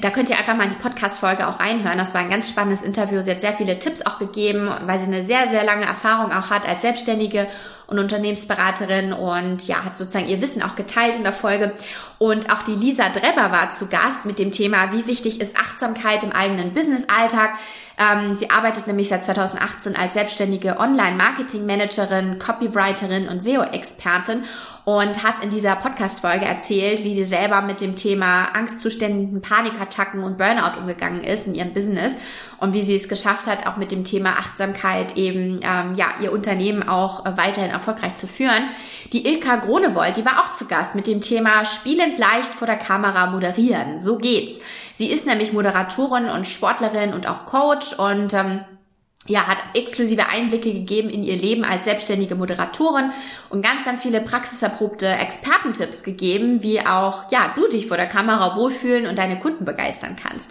da 0.00 0.10
könnt 0.10 0.30
ihr 0.30 0.38
einfach 0.38 0.56
mal 0.56 0.64
in 0.64 0.70
die 0.70 0.76
Podcast-Folge 0.76 1.48
auch 1.48 1.58
reinhören. 1.58 1.98
Das 1.98 2.14
war 2.14 2.20
ein 2.20 2.30
ganz 2.30 2.48
spannendes 2.48 2.82
Interview. 2.82 3.20
Sie 3.20 3.30
hat 3.30 3.40
sehr 3.40 3.54
viele 3.54 3.78
Tipps 3.78 4.06
auch 4.06 4.18
gegeben, 4.18 4.70
weil 4.86 4.98
sie 4.98 5.06
eine 5.06 5.24
sehr, 5.24 5.48
sehr 5.48 5.64
lange 5.64 5.86
Erfahrung 5.86 6.32
auch 6.32 6.50
hat 6.50 6.68
als 6.68 6.82
Selbstständige 6.82 7.48
und 7.88 7.98
Unternehmensberaterin 7.98 9.14
und 9.14 9.66
ja, 9.66 9.82
hat 9.82 9.96
sozusagen 9.96 10.28
ihr 10.28 10.42
Wissen 10.42 10.62
auch 10.62 10.76
geteilt 10.76 11.16
in 11.16 11.22
der 11.22 11.32
Folge. 11.32 11.72
Und 12.18 12.52
auch 12.52 12.62
die 12.62 12.74
Lisa 12.74 13.08
Drebber 13.08 13.50
war 13.50 13.72
zu 13.72 13.88
Gast 13.88 14.26
mit 14.26 14.38
dem 14.38 14.52
Thema, 14.52 14.92
wie 14.92 15.06
wichtig 15.06 15.40
ist 15.40 15.56
Achtsamkeit 15.56 16.22
im 16.22 16.32
eigenen 16.32 16.74
Business-Alltag. 16.74 17.54
Ähm, 17.98 18.36
sie 18.36 18.50
arbeitet 18.50 18.86
nämlich 18.86 19.08
seit 19.08 19.24
2018 19.24 19.96
als 19.96 20.14
selbstständige 20.14 20.78
Online-Marketing-Managerin, 20.78 22.38
Copywriterin 22.38 23.26
und 23.26 23.42
SEO-Expertin 23.42 24.44
und 24.88 25.22
hat 25.22 25.44
in 25.44 25.50
dieser 25.50 25.76
Podcast-Folge 25.76 26.46
erzählt, 26.46 27.04
wie 27.04 27.12
sie 27.12 27.24
selber 27.24 27.60
mit 27.60 27.82
dem 27.82 27.94
Thema 27.94 28.46
Angstzuständen, 28.54 29.42
Panikattacken 29.42 30.24
und 30.24 30.38
Burnout 30.38 30.80
umgegangen 30.80 31.22
ist 31.22 31.46
in 31.46 31.54
ihrem 31.54 31.74
Business 31.74 32.14
und 32.56 32.72
wie 32.72 32.80
sie 32.80 32.96
es 32.96 33.06
geschafft 33.06 33.46
hat, 33.46 33.66
auch 33.66 33.76
mit 33.76 33.92
dem 33.92 34.04
Thema 34.04 34.38
Achtsamkeit 34.38 35.14
eben 35.18 35.60
ähm, 35.62 35.94
ja 35.94 36.06
ihr 36.22 36.32
Unternehmen 36.32 36.88
auch 36.88 37.26
äh, 37.26 37.36
weiterhin 37.36 37.70
erfolgreich 37.70 38.14
zu 38.14 38.26
führen. 38.26 38.70
Die 39.12 39.26
Ilka 39.26 39.56
Gronewold, 39.56 40.16
die 40.16 40.24
war 40.24 40.42
auch 40.42 40.52
zu 40.52 40.64
Gast 40.64 40.94
mit 40.94 41.06
dem 41.06 41.20
Thema 41.20 41.66
spielend 41.66 42.18
leicht 42.18 42.54
vor 42.54 42.66
der 42.66 42.78
Kamera 42.78 43.26
moderieren. 43.26 44.00
So 44.00 44.16
geht's. 44.16 44.58
Sie 44.94 45.10
ist 45.10 45.26
nämlich 45.26 45.52
Moderatorin 45.52 46.30
und 46.30 46.48
Sportlerin 46.48 47.12
und 47.12 47.28
auch 47.28 47.44
Coach 47.44 47.92
und 47.98 48.32
ähm, 48.32 48.60
ja, 49.28 49.46
hat 49.46 49.58
exklusive 49.74 50.28
Einblicke 50.28 50.72
gegeben 50.72 51.10
in 51.10 51.22
ihr 51.22 51.36
Leben 51.36 51.64
als 51.64 51.84
selbstständige 51.84 52.34
Moderatorin 52.34 53.12
und 53.50 53.62
ganz, 53.62 53.84
ganz 53.84 54.02
viele 54.02 54.20
praxiserprobte 54.20 55.06
Expertentipps 55.06 56.02
gegeben, 56.02 56.62
wie 56.62 56.80
auch, 56.80 57.30
ja, 57.30 57.52
du 57.54 57.68
dich 57.68 57.86
vor 57.86 57.96
der 57.96 58.08
Kamera 58.08 58.56
wohlfühlen 58.56 59.06
und 59.06 59.18
deine 59.18 59.38
Kunden 59.38 59.64
begeistern 59.64 60.16
kannst. 60.20 60.50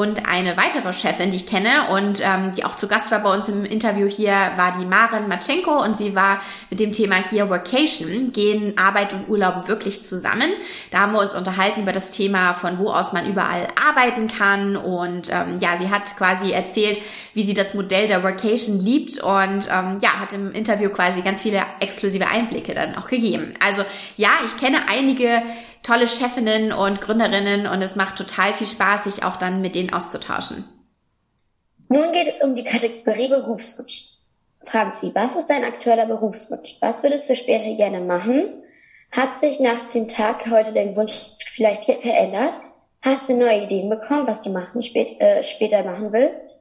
Und 0.00 0.26
eine 0.26 0.56
weitere 0.56 0.94
Chefin, 0.94 1.30
die 1.30 1.36
ich 1.36 1.46
kenne 1.46 1.90
und 1.90 2.22
ähm, 2.22 2.54
die 2.56 2.64
auch 2.64 2.76
zu 2.76 2.88
Gast 2.88 3.10
war 3.10 3.18
bei 3.18 3.34
uns 3.34 3.50
im 3.50 3.66
Interview 3.66 4.06
hier, 4.06 4.32
war 4.56 4.74
die 4.80 4.86
Maren 4.86 5.28
Matschenko 5.28 5.82
und 5.84 5.94
sie 5.94 6.16
war 6.16 6.40
mit 6.70 6.80
dem 6.80 6.92
Thema 6.92 7.16
hier 7.16 7.50
Workation, 7.50 8.32
gehen 8.32 8.78
Arbeit 8.78 9.12
und 9.12 9.28
Urlaub 9.28 9.68
wirklich 9.68 10.02
zusammen. 10.02 10.52
Da 10.90 11.00
haben 11.00 11.12
wir 11.12 11.20
uns 11.20 11.34
unterhalten 11.34 11.82
über 11.82 11.92
das 11.92 12.08
Thema, 12.08 12.54
von 12.54 12.78
wo 12.78 12.88
aus 12.88 13.12
man 13.12 13.28
überall 13.28 13.68
arbeiten 13.78 14.28
kann 14.28 14.74
und 14.74 15.28
ähm, 15.28 15.58
ja, 15.60 15.76
sie 15.78 15.90
hat 15.90 16.16
quasi 16.16 16.50
erzählt, 16.50 16.98
wie 17.34 17.42
sie 17.42 17.52
das 17.52 17.74
Modell 17.74 18.06
der 18.06 18.22
Workation 18.22 18.80
liebt 18.80 19.22
und 19.22 19.68
ähm, 19.70 19.98
ja, 20.00 20.18
hat 20.18 20.32
im 20.32 20.52
Interview 20.52 20.88
quasi 20.88 21.20
ganz 21.20 21.42
viele 21.42 21.62
exklusive 21.80 22.26
Einblicke 22.26 22.72
dann 22.72 22.96
auch 22.96 23.08
gegeben. 23.08 23.52
Also 23.62 23.84
ja, 24.16 24.30
ich 24.46 24.56
kenne 24.58 24.88
einige 24.88 25.42
tolle 25.82 26.08
Chefinnen 26.08 26.72
und 26.72 27.00
Gründerinnen 27.00 27.66
und 27.66 27.82
es 27.82 27.96
macht 27.96 28.16
total 28.16 28.54
viel 28.54 28.66
Spaß, 28.66 29.04
sich 29.04 29.22
auch 29.22 29.36
dann 29.36 29.60
mit 29.60 29.74
denen 29.74 29.92
auszutauschen. 29.92 30.64
Nun 31.88 32.12
geht 32.12 32.28
es 32.28 32.40
um 32.40 32.54
die 32.54 32.64
Kategorie 32.64 33.28
Berufswunsch. 33.28 34.10
Fragen 34.64 34.92
Sie, 34.92 35.12
was 35.14 35.36
ist 35.36 35.48
dein 35.48 35.64
aktueller 35.64 36.06
Berufswunsch? 36.06 36.76
Was 36.80 37.02
würdest 37.02 37.28
du 37.28 37.34
später 37.34 37.74
gerne 37.74 38.00
machen? 38.00 38.62
Hat 39.10 39.36
sich 39.36 39.58
nach 39.58 39.80
dem 39.88 40.06
Tag 40.06 40.48
heute 40.50 40.72
dein 40.72 40.94
Wunsch 40.96 41.14
vielleicht 41.46 41.84
verändert? 41.84 42.58
Hast 43.02 43.28
du 43.28 43.34
neue 43.34 43.64
Ideen 43.64 43.88
bekommen, 43.88 44.26
was 44.26 44.42
du 44.42 44.50
machen, 44.50 44.82
spät, 44.82 45.20
äh, 45.20 45.42
später 45.42 45.82
machen 45.82 46.12
willst? 46.12 46.59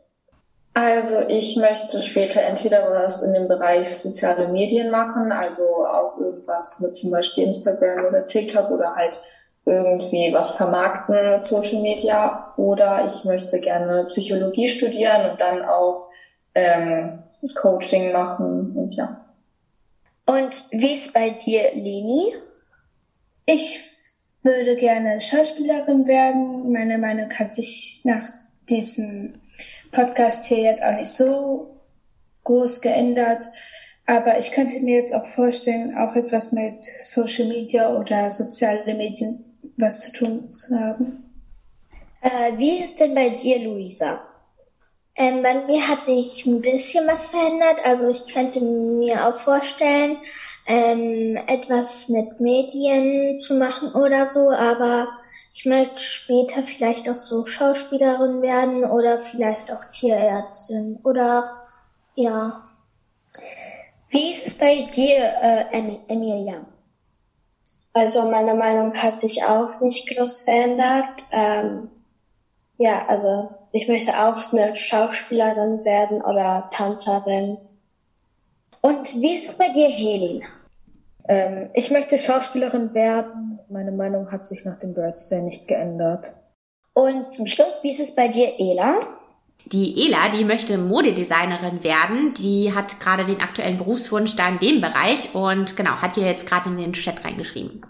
Also 0.81 1.27
ich 1.27 1.57
möchte 1.57 1.99
später 1.99 2.41
entweder 2.41 2.89
was 2.89 3.21
in 3.21 3.33
dem 3.33 3.49
Bereich 3.49 3.89
soziale 3.97 4.47
Medien 4.47 4.91
machen, 4.91 5.29
also 5.29 5.85
auch 5.85 6.17
irgendwas 6.17 6.79
mit 6.79 6.95
zum 6.95 7.11
Beispiel 7.11 7.47
Instagram 7.47 8.05
oder 8.05 8.25
TikTok 8.25 8.71
oder 8.71 8.95
halt 8.95 9.19
irgendwie 9.65 10.31
was 10.31 10.55
vermarkten 10.55 11.31
mit 11.31 11.43
Social 11.43 11.81
Media. 11.81 12.53
Oder 12.55 13.03
ich 13.05 13.25
möchte 13.25 13.59
gerne 13.59 14.05
Psychologie 14.05 14.69
studieren 14.69 15.29
und 15.29 15.41
dann 15.41 15.65
auch 15.65 16.07
ähm, 16.55 17.23
Coaching 17.55 18.13
machen 18.13 18.71
und 18.77 18.95
ja. 18.95 19.25
Und 20.27 20.63
wie 20.71 20.93
ist 20.93 21.13
bei 21.13 21.31
dir, 21.31 21.73
Leni? 21.73 22.33
Ich 23.45 23.81
würde 24.43 24.77
gerne 24.77 25.19
Schauspielerin 25.19 26.07
werden. 26.07 26.71
Meine 26.71 26.97
Meinung 26.97 27.29
hat 27.37 27.53
sich 27.53 27.99
nach 28.05 28.23
diesem 28.69 29.41
Podcast 29.91 30.45
hier 30.45 30.59
jetzt 30.59 30.83
auch 30.83 30.95
nicht 30.95 31.11
so 31.11 31.75
groß 32.43 32.81
geändert. 32.81 33.45
Aber 34.05 34.39
ich 34.39 34.51
könnte 34.51 34.79
mir 34.79 35.01
jetzt 35.01 35.13
auch 35.13 35.25
vorstellen, 35.25 35.95
auch 35.97 36.15
etwas 36.15 36.51
mit 36.51 36.83
Social 36.83 37.47
Media 37.47 37.93
oder 37.95 38.31
soziale 38.31 38.95
Medien 38.95 39.45
was 39.77 40.01
zu 40.01 40.11
tun 40.11 40.53
zu 40.53 40.79
haben. 40.79 41.23
Äh, 42.21 42.57
wie 42.57 42.79
ist 42.79 42.85
es 42.85 42.95
denn 42.95 43.15
bei 43.15 43.29
dir, 43.29 43.59
Luisa? 43.59 44.21
Ähm, 45.15 45.43
bei 45.43 45.53
mir 45.65 45.87
hat 45.87 46.05
sich 46.05 46.45
ein 46.45 46.61
bisschen 46.61 47.05
was 47.07 47.27
verändert. 47.27 47.77
Also 47.83 48.09
ich 48.09 48.33
könnte 48.33 48.61
mir 48.61 49.27
auch 49.27 49.35
vorstellen, 49.35 50.17
ähm, 50.65 51.37
etwas 51.47 52.09
mit 52.09 52.39
Medien 52.39 53.39
zu 53.39 53.55
machen 53.55 53.93
oder 53.93 54.25
so, 54.25 54.49
aber 54.49 55.07
ich 55.53 55.65
möchte 55.65 55.99
später 55.99 56.63
vielleicht 56.63 57.09
auch 57.09 57.15
so 57.15 57.45
Schauspielerin 57.45 58.41
werden 58.41 58.85
oder 58.85 59.19
vielleicht 59.19 59.71
auch 59.71 59.83
Tierärztin 59.85 60.99
oder 61.03 61.63
ja. 62.15 62.61
Wie 64.09 64.31
ist 64.31 64.47
es 64.47 64.57
bei 64.57 64.89
dir, 64.95 65.17
äh, 65.41 65.65
Emilia? 66.07 66.65
Also 67.93 68.29
meine 68.29 68.55
Meinung 68.55 68.93
hat 68.95 69.19
sich 69.21 69.43
auch 69.43 69.79
nicht 69.81 70.15
groß 70.15 70.41
verändert. 70.41 71.25
Ähm, 71.31 71.89
ja, 72.77 73.05
also 73.07 73.49
ich 73.71 73.87
möchte 73.87 74.11
auch 74.13 74.51
eine 74.51 74.75
Schauspielerin 74.75 75.83
werden 75.85 76.21
oder 76.21 76.69
Tanzerin. 76.71 77.57
Und 78.81 79.13
wie 79.15 79.35
ist 79.35 79.49
es 79.49 79.57
bei 79.57 79.69
dir, 79.69 79.89
Helena? 79.89 80.47
Ähm, 81.29 81.69
ich 81.75 81.91
möchte 81.91 82.17
Schauspielerin 82.17 82.93
werden. 82.95 83.59
Meine 83.69 83.91
Meinung 83.91 84.31
hat 84.31 84.47
sich 84.47 84.65
nach 84.65 84.77
dem 84.77 84.95
Birthday 84.95 85.41
nicht 85.43 85.67
geändert. 85.67 86.33
Und 86.93 87.31
zum 87.31 87.45
Schluss, 87.45 87.83
wie 87.83 87.91
ist 87.91 87.99
es 87.99 88.15
bei 88.15 88.27
dir, 88.27 88.55
Ela? 88.57 88.99
Die 89.65 90.07
Ela, 90.07 90.29
die 90.29 90.43
möchte 90.43 90.79
Modedesignerin 90.79 91.83
werden. 91.83 92.33
Die 92.33 92.73
hat 92.73 92.99
gerade 92.99 93.25
den 93.25 93.41
aktuellen 93.41 93.77
Berufswunsch 93.77 94.35
da 94.35 94.49
in 94.49 94.57
dem 94.57 94.81
Bereich 94.81 95.35
und 95.35 95.77
genau, 95.77 95.91
hat 95.91 96.15
hier 96.15 96.25
jetzt 96.25 96.47
gerade 96.47 96.69
in 96.69 96.77
den 96.77 96.93
Chat 96.93 97.23
reingeschrieben. 97.23 97.85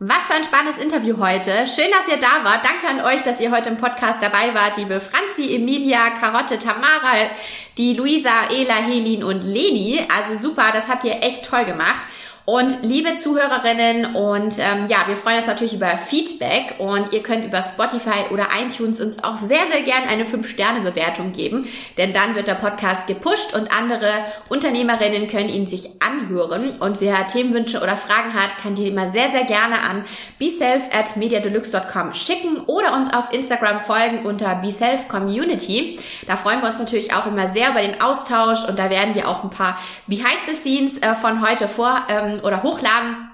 Was 0.00 0.26
für 0.26 0.32
ein 0.32 0.44
spannendes 0.44 0.82
Interview 0.82 1.18
heute. 1.18 1.66
Schön, 1.66 1.90
dass 1.92 2.08
ihr 2.08 2.16
da 2.16 2.42
wart. 2.42 2.64
Danke 2.64 2.88
an 2.88 3.04
euch, 3.04 3.22
dass 3.22 3.38
ihr 3.38 3.52
heute 3.52 3.68
im 3.68 3.76
Podcast 3.76 4.22
dabei 4.22 4.54
wart. 4.54 4.78
Liebe 4.78 4.98
Franzi, 4.98 5.54
Emilia, 5.54 6.10
Karotte, 6.18 6.58
Tamara, 6.58 7.28
die 7.76 7.94
Luisa, 7.94 8.48
Ela, 8.50 8.76
Helin 8.76 9.22
und 9.22 9.42
Leni. 9.42 10.00
Also 10.12 10.48
super, 10.48 10.70
das 10.72 10.88
habt 10.88 11.04
ihr 11.04 11.22
echt 11.22 11.44
toll 11.44 11.66
gemacht. 11.66 12.06
Und 12.50 12.82
liebe 12.82 13.14
Zuhörerinnen 13.14 14.16
und 14.16 14.58
ähm, 14.58 14.86
ja, 14.88 15.04
wir 15.06 15.14
freuen 15.14 15.36
uns 15.36 15.46
natürlich 15.46 15.72
über 15.72 15.96
Feedback 15.96 16.74
und 16.80 17.12
ihr 17.12 17.22
könnt 17.22 17.44
über 17.44 17.62
Spotify 17.62 18.24
oder 18.32 18.48
iTunes 18.60 19.00
uns 19.00 19.22
auch 19.22 19.36
sehr, 19.36 19.68
sehr 19.70 19.82
gern 19.82 20.08
eine 20.08 20.24
5-Sterne-Bewertung 20.24 21.32
geben, 21.32 21.68
denn 21.96 22.12
dann 22.12 22.34
wird 22.34 22.48
der 22.48 22.56
Podcast 22.56 23.06
gepusht 23.06 23.54
und 23.54 23.70
andere 23.70 24.10
Unternehmerinnen 24.48 25.28
können 25.28 25.48
ihn 25.48 25.68
sich 25.68 26.02
anhören. 26.02 26.80
Und 26.80 27.00
wer 27.00 27.28
Themenwünsche 27.28 27.82
oder 27.82 27.96
Fragen 27.96 28.34
hat, 28.34 28.58
kann 28.60 28.74
die 28.74 28.88
immer 28.88 29.06
sehr, 29.12 29.30
sehr 29.30 29.44
gerne 29.44 29.78
an 29.82 30.04
beself 30.40 30.82
at 30.92 31.16
mediadeluxe.com 31.16 32.14
schicken 32.14 32.62
oder 32.66 32.96
uns 32.96 33.14
auf 33.14 33.32
Instagram 33.32 33.78
folgen 33.78 34.26
unter 34.26 34.56
beselfcommunity. 34.56 36.00
Da 36.26 36.36
freuen 36.36 36.62
wir 36.62 36.66
uns 36.66 36.80
natürlich 36.80 37.14
auch 37.14 37.28
immer 37.28 37.46
sehr 37.46 37.70
über 37.70 37.80
den 37.80 38.00
Austausch 38.00 38.64
und 38.64 38.76
da 38.76 38.90
werden 38.90 39.14
wir 39.14 39.28
auch 39.28 39.44
ein 39.44 39.50
paar 39.50 39.78
Behind 40.08 40.40
the 40.48 40.56
Scenes 40.56 40.98
äh, 40.98 41.14
von 41.14 41.48
heute 41.48 41.68
vor 41.68 42.02
ähm, 42.08 42.39
oder 42.44 42.62
hochladen, 42.62 43.30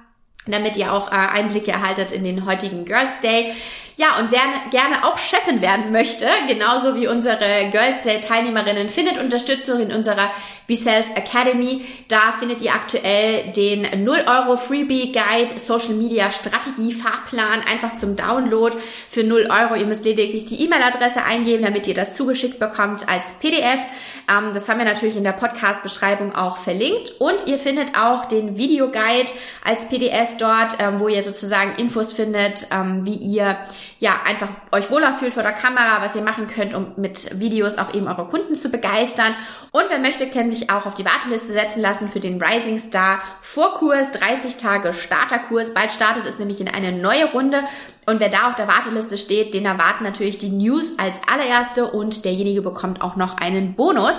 damit 0.47 0.77
ihr 0.77 0.93
auch 0.93 1.11
äh, 1.11 1.15
Einblicke 1.15 1.73
erhaltet 1.73 2.13
in 2.13 2.25
den 2.25 2.47
heutigen 2.47 2.85
Girls 2.85 3.21
Day. 3.21 3.53
Ja, 3.99 4.19
und 4.19 4.31
wer 4.31 4.41
gerne 4.71 5.07
auch 5.07 5.17
Chefin 5.17 5.63
werden 5.63 5.91
möchte, 5.91 6.27
genauso 6.47 6.97
wie 6.97 7.09
unsere 7.09 7.71
Girls 7.73 8.05
Teilnehmerinnen, 8.29 8.91
findet 8.91 9.17
Unterstützung 9.17 9.81
in 9.81 9.91
unserer 9.91 10.31
Be 10.67 10.77
Self 10.77 11.07
Academy. 11.15 11.83
Da 12.09 12.33
findet 12.39 12.61
ihr 12.61 12.75
aktuell 12.75 13.53
den 13.53 14.05
0 14.05 14.19
Euro 14.27 14.59
Freebie 14.59 15.13
Guide 15.13 15.59
Social 15.59 15.95
Media 15.95 16.31
Strategie 16.31 16.93
Fahrplan 16.93 17.63
einfach 17.63 17.97
zum 17.97 18.17
Download 18.17 18.77
für 19.09 19.25
0 19.25 19.49
Euro. 19.49 19.77
Ihr 19.77 19.87
müsst 19.87 20.05
lediglich 20.05 20.45
die 20.45 20.63
E-Mail-Adresse 20.63 21.23
eingeben, 21.23 21.65
damit 21.65 21.87
ihr 21.87 21.95
das 21.95 22.15
zugeschickt 22.15 22.59
bekommt 22.59 23.09
als 23.09 23.39
PDF. 23.39 23.81
Ähm, 24.29 24.53
das 24.53 24.69
haben 24.69 24.79
wir 24.79 24.85
natürlich 24.85 25.17
in 25.17 25.25
der 25.25 25.33
Podcast-Beschreibung 25.33 26.35
auch 26.35 26.59
verlinkt. 26.59 27.13
Und 27.19 27.47
ihr 27.47 27.59
findet 27.59 27.97
auch 27.97 28.27
den 28.27 28.59
Videoguide 28.59 29.33
als 29.65 29.89
PDF 29.89 30.37
dort, 30.37 30.75
ähm, 30.81 31.01
wo 31.01 31.09
ihr 31.09 31.23
sozusagen 31.23 31.77
Infos 31.77 32.13
findet, 32.13 32.67
ähm, 32.71 33.07
wie 33.07 33.15
ihr 33.15 33.57
ja, 33.99 34.21
einfach 34.25 34.49
euch 34.73 34.91
wohler 34.91 35.15
fühlt 35.15 35.35
vor 35.35 35.43
der 35.43 35.53
Kamera, 35.53 36.03
was 36.03 36.15
ihr 36.15 36.23
machen 36.23 36.49
könnt, 36.49 36.75
um 36.75 36.93
mit 36.97 37.41
Videos 37.41 37.79
auch 37.79 37.95
eben 37.95 38.09
eure 38.09 38.27
Kunden 38.27 38.55
zu 38.57 38.69
begeistern. 38.69 39.35
Und 39.73 39.85
wer 39.89 39.99
möchte, 39.99 40.29
kann 40.29 40.51
sich 40.51 40.71
auch 40.71 40.87
auf 40.87 40.95
die 40.95 41.05
Warteliste 41.05 41.53
setzen 41.53 41.81
lassen 41.81 42.11
für 42.11 42.21
den 42.21 42.43
Rising 42.43 42.79
Star 42.79 43.21
Vorkurs, 43.41 44.11
30 44.13 44.57
Tage 44.57 44.93
Starterkurs. 44.93 45.73
Bald 45.73 45.93
startet 45.93 46.27
es 46.27 46.39
nämlich 46.39 46.61
in 46.61 46.69
eine 46.69 46.93
neue 46.93 47.27
Runde. 47.33 47.63
Und 48.05 48.21
wer 48.21 48.29
da 48.29 48.49
auf 48.49 48.57
der 48.57 48.69
Warteliste 48.69 49.19
steht, 49.19 49.55
den 49.55 49.65
erwarten 49.65 50.05
natürlich 50.05 50.39
die 50.39 50.51
News 50.51 50.93
als 50.99 51.21
allererste 51.27 51.87
und 51.87 52.25
derjenige 52.25 52.63
bekommt 52.63 53.01
auch 53.03 53.17
noch 53.17 53.39
einen 53.39 53.75
Bonus. 53.75 54.15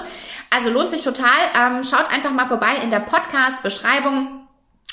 Also 0.49 0.69
lohnt 0.69 0.89
sich 0.89 1.03
total. 1.03 1.29
Ähm, 1.55 1.83
schaut 1.83 2.11
einfach 2.11 2.31
mal 2.31 2.47
vorbei 2.47 2.77
in 2.83 2.89
der 2.89 2.99
Podcast-Beschreibung. 2.99 4.46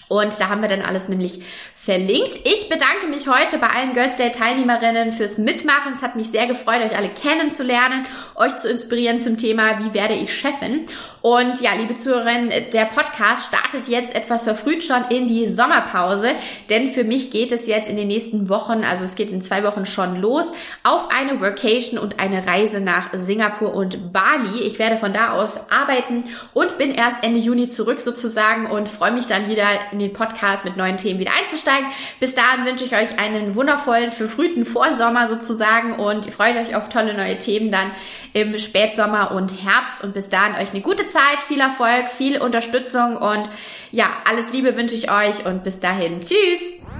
Und 0.08 0.38
da 0.40 0.48
haben 0.48 0.62
wir 0.62 0.68
dann 0.68 0.82
alles 0.82 1.08
nämlich 1.08 1.40
verlinkt. 1.74 2.34
Ich 2.44 2.68
bedanke 2.68 3.06
mich 3.08 3.28
heute 3.28 3.58
bei 3.58 3.68
allen 3.68 3.92
Girls 3.92 4.16
Day 4.16 4.32
Teilnehmerinnen 4.32 5.12
fürs 5.12 5.38
Mitmachen. 5.38 5.92
Es 5.94 6.02
hat 6.02 6.16
mich 6.16 6.28
sehr 6.28 6.46
gefreut, 6.46 6.82
euch 6.82 6.96
alle 6.96 7.10
kennenzulernen, 7.10 8.04
euch 8.36 8.56
zu 8.56 8.70
inspirieren 8.70 9.20
zum 9.20 9.36
Thema, 9.36 9.78
wie 9.80 9.92
werde 9.92 10.14
ich 10.14 10.34
Chefin. 10.34 10.86
Und 11.20 11.62
ja, 11.62 11.70
liebe 11.74 11.94
Zuhörerinnen, 11.94 12.50
der 12.74 12.84
Podcast 12.84 13.48
startet 13.48 13.88
jetzt 13.88 14.14
etwas 14.14 14.44
verfrüht 14.44 14.84
schon 14.84 15.04
in 15.08 15.26
die 15.26 15.46
Sommerpause, 15.46 16.32
denn 16.68 16.90
für 16.90 17.02
mich 17.02 17.30
geht 17.30 17.50
es 17.50 17.66
jetzt 17.66 17.88
in 17.88 17.96
den 17.96 18.08
nächsten 18.08 18.50
Wochen, 18.50 18.84
also 18.84 19.06
es 19.06 19.14
geht 19.14 19.30
in 19.30 19.40
zwei 19.40 19.64
Wochen 19.64 19.86
schon 19.86 20.20
los, 20.20 20.52
auf 20.82 21.08
eine 21.10 21.40
Workation 21.40 21.98
und 21.98 22.20
eine 22.20 22.46
Reise 22.46 22.82
nach 22.82 23.08
Singapur 23.14 23.72
und 23.72 24.12
Bali. 24.12 24.64
Ich 24.64 24.78
werde 24.78 24.98
von 24.98 25.14
da 25.14 25.32
aus 25.32 25.70
arbeiten 25.70 26.24
und 26.52 26.76
bin 26.76 26.94
erst 26.94 27.24
Ende 27.24 27.40
Juni 27.40 27.68
zurück 27.68 28.00
sozusagen 28.00 28.70
und 28.70 28.90
freue 28.90 29.12
mich 29.12 29.26
dann 29.26 29.48
wieder 29.48 29.66
in 29.94 29.98
den 30.00 30.12
Podcast 30.12 30.64
mit 30.64 30.76
neuen 30.76 30.96
Themen 30.96 31.18
wieder 31.18 31.32
einzusteigen. 31.38 31.86
Bis 32.20 32.34
dahin 32.34 32.64
wünsche 32.64 32.84
ich 32.84 32.94
euch 32.94 33.18
einen 33.18 33.54
wundervollen, 33.54 34.12
verfrühten 34.12 34.64
Vorsommer 34.66 35.28
sozusagen 35.28 35.94
und 35.94 36.26
freut 36.26 36.56
euch 36.56 36.76
auf 36.76 36.88
tolle 36.88 37.14
neue 37.14 37.38
Themen 37.38 37.70
dann 37.70 37.90
im 38.32 38.58
Spätsommer 38.58 39.30
und 39.32 39.64
Herbst. 39.64 40.04
Und 40.04 40.14
bis 40.14 40.28
dahin 40.28 40.56
euch 40.56 40.70
eine 40.70 40.82
gute 40.82 41.06
Zeit, 41.06 41.40
viel 41.46 41.60
Erfolg, 41.60 42.10
viel 42.10 42.40
Unterstützung 42.40 43.16
und 43.16 43.48
ja, 43.92 44.06
alles 44.28 44.52
Liebe 44.52 44.76
wünsche 44.76 44.94
ich 44.94 45.10
euch 45.10 45.46
und 45.46 45.64
bis 45.64 45.80
dahin. 45.80 46.20
Tschüss! 46.20 46.93